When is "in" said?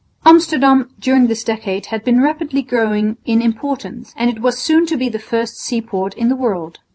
3.23-3.39, 6.15-6.27